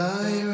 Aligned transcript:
I 0.00 0.47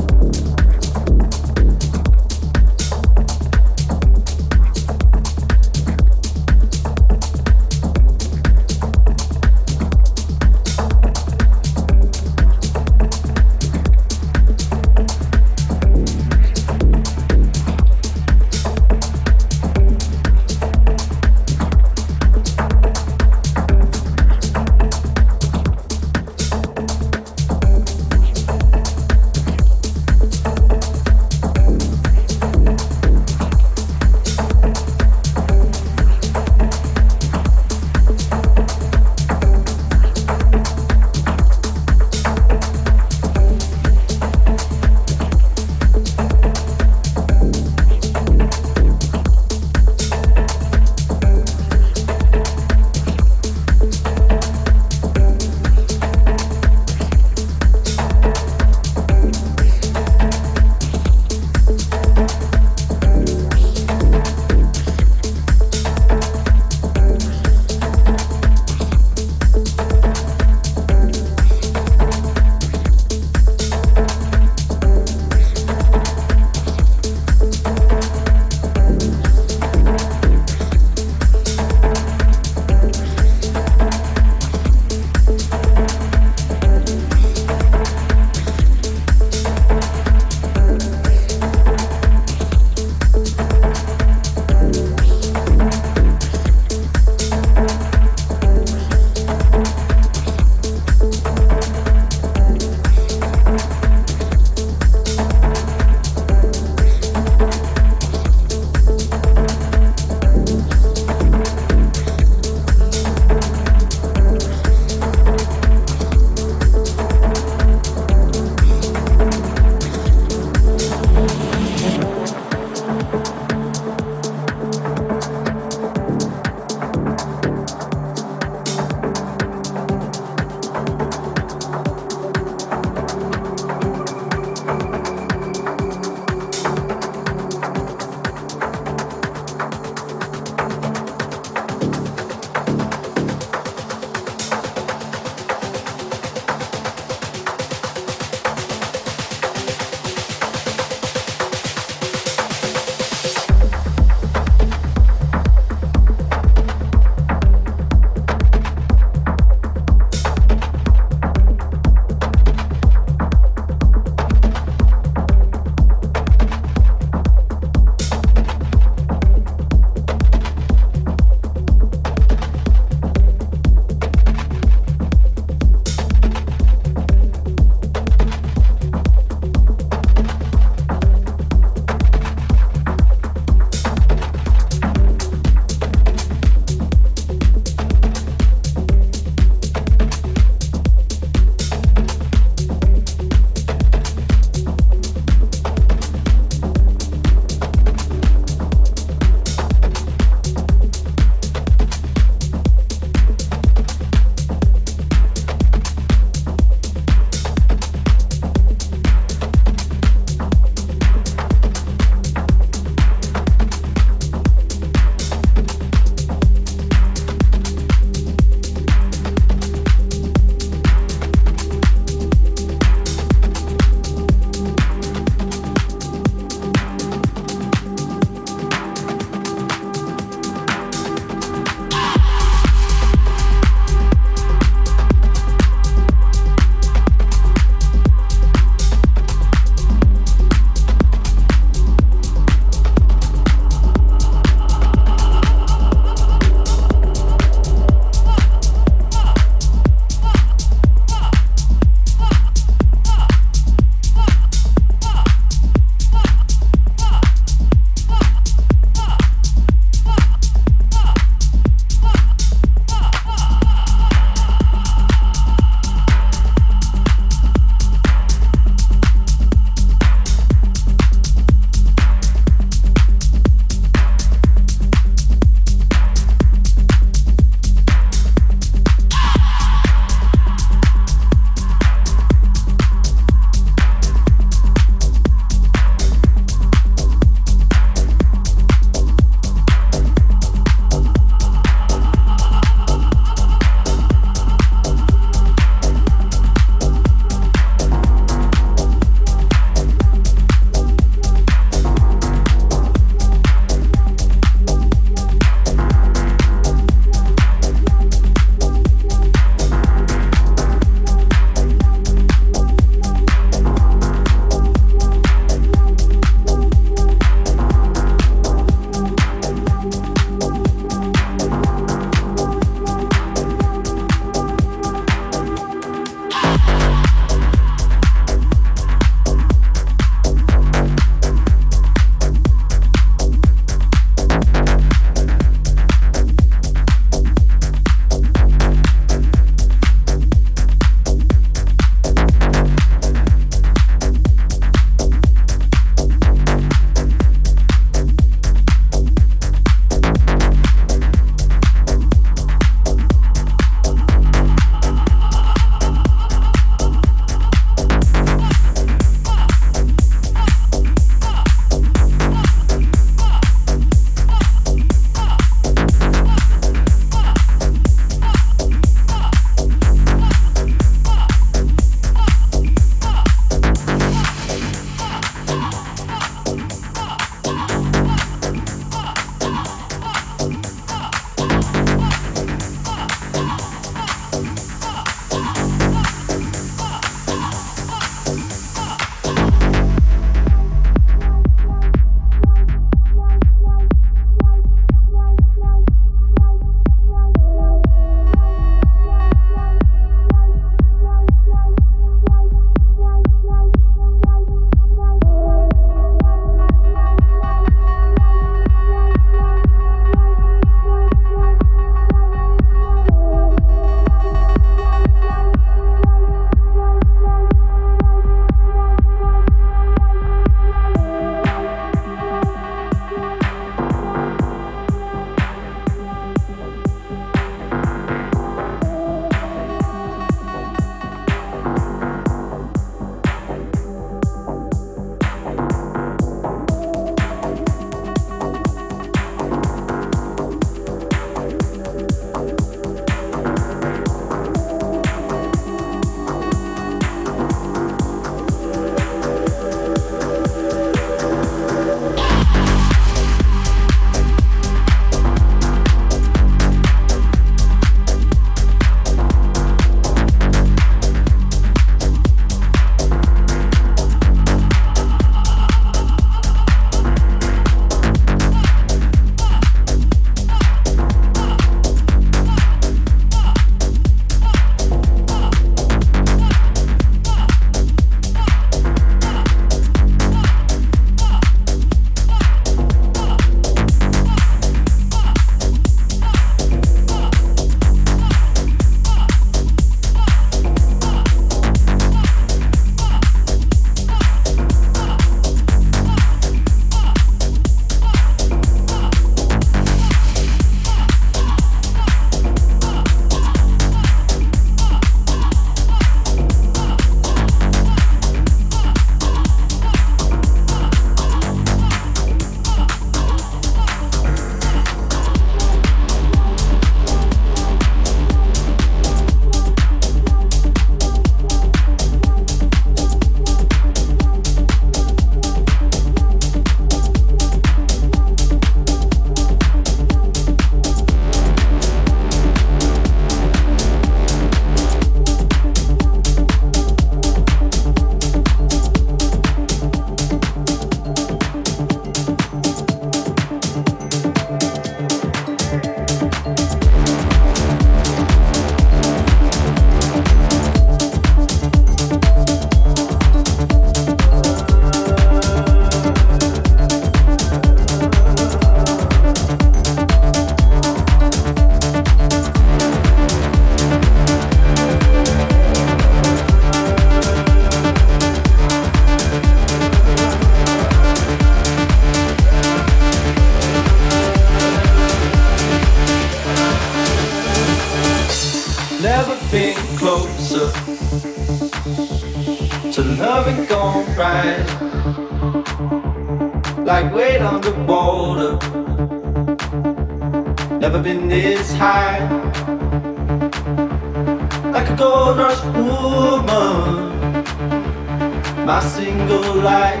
my 598.64 598.80
single 598.80 599.56
light. 599.56 600.00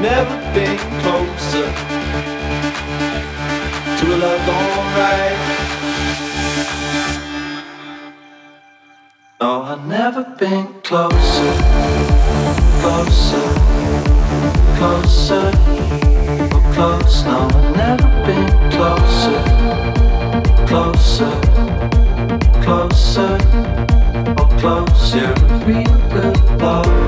Never 0.00 0.36
been 0.54 0.78
closer 1.00 1.66
to 3.98 4.14
a 4.14 4.16
love 4.16 4.46
gone 4.46 4.86
right. 4.94 5.38
No, 9.40 9.62
I've 9.62 9.86
never 9.86 10.22
been 10.38 10.66
closer, 10.82 11.54
closer, 12.82 13.48
closer, 14.78 15.46
or 16.54 16.62
close. 16.72 17.24
No, 17.24 17.48
I've 17.50 17.76
never 17.76 18.08
been 18.26 18.48
closer, 18.70 19.42
closer, 20.66 21.32
closer, 22.62 23.55
or 24.56 24.84
close. 24.84 25.14
You're 25.14 25.32
a 26.22 27.05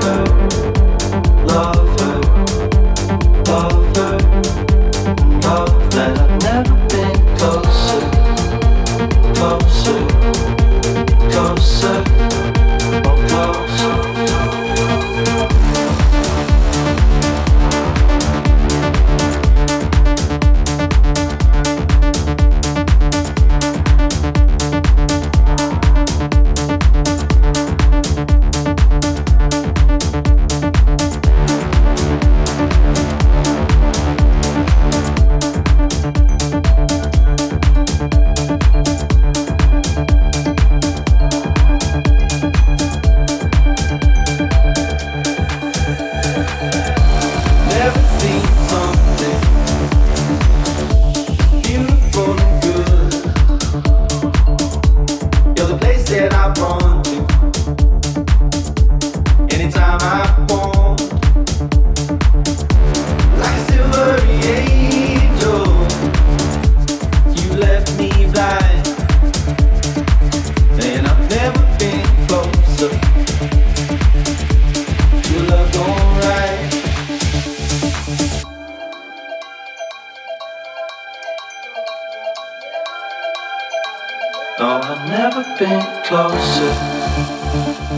No, 84.59 84.81
I've 84.83 85.07
never 85.07 85.41
been 85.57 85.81
closer, 86.03 86.73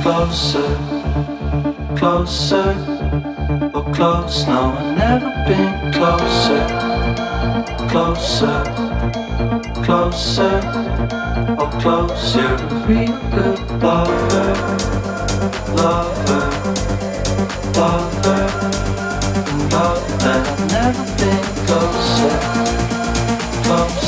closer, 0.04 0.78
closer, 1.98 2.76
or 3.74 3.92
close. 3.92 4.46
No, 4.46 4.72
I've 4.78 4.96
never 4.96 5.32
been 5.48 5.92
closer, 5.92 6.64
closer, 7.90 8.64
closer, 9.84 10.58
or 11.58 11.72
close. 11.82 12.36
You're 12.36 12.54
a 12.54 12.86
real 12.86 13.18
good 13.32 13.60
lover, 13.82 14.54
lover, 15.74 16.46
lover, 17.74 18.46
and 19.50 19.74
love 19.74 20.20
that 20.22 20.46
I've 20.48 20.72
never 20.72 21.06
been 21.18 21.44
closer, 21.66 22.34
closer. 23.64 24.01